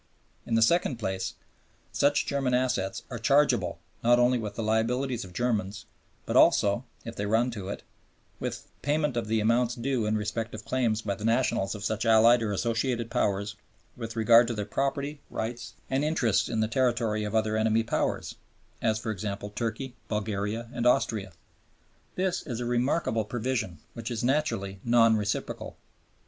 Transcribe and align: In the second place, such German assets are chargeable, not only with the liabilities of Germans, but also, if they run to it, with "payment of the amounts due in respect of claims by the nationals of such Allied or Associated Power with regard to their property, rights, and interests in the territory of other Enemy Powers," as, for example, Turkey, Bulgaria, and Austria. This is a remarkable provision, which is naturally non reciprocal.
In 0.47 0.55
the 0.55 0.63
second 0.63 0.97
place, 0.97 1.35
such 1.91 2.25
German 2.25 2.55
assets 2.55 3.03
are 3.11 3.19
chargeable, 3.19 3.77
not 4.03 4.17
only 4.17 4.39
with 4.39 4.55
the 4.55 4.63
liabilities 4.63 5.23
of 5.23 5.31
Germans, 5.31 5.85
but 6.25 6.35
also, 6.35 6.85
if 7.05 7.15
they 7.15 7.27
run 7.27 7.51
to 7.51 7.69
it, 7.69 7.83
with 8.39 8.67
"payment 8.81 9.15
of 9.15 9.27
the 9.27 9.39
amounts 9.39 9.75
due 9.75 10.07
in 10.07 10.17
respect 10.17 10.55
of 10.55 10.65
claims 10.65 11.03
by 11.03 11.13
the 11.13 11.23
nationals 11.23 11.75
of 11.75 11.83
such 11.83 12.03
Allied 12.03 12.41
or 12.41 12.51
Associated 12.51 13.11
Power 13.11 13.45
with 13.95 14.15
regard 14.15 14.47
to 14.47 14.55
their 14.55 14.65
property, 14.65 15.21
rights, 15.29 15.75
and 15.87 16.03
interests 16.03 16.49
in 16.49 16.61
the 16.61 16.67
territory 16.67 17.23
of 17.23 17.35
other 17.35 17.55
Enemy 17.55 17.83
Powers," 17.83 18.37
as, 18.81 18.97
for 18.97 19.11
example, 19.11 19.51
Turkey, 19.51 19.93
Bulgaria, 20.07 20.67
and 20.73 20.87
Austria. 20.87 21.31
This 22.15 22.41
is 22.47 22.59
a 22.59 22.65
remarkable 22.65 23.23
provision, 23.23 23.77
which 23.93 24.09
is 24.09 24.23
naturally 24.23 24.79
non 24.83 25.15
reciprocal. 25.15 25.77